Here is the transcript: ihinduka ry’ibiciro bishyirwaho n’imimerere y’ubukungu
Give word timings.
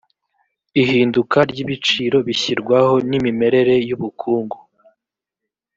ihinduka 0.81 1.37
ry’ibiciro 1.49 2.17
bishyirwaho 2.27 2.95
n’imimerere 3.09 3.75
y’ubukungu 3.89 4.57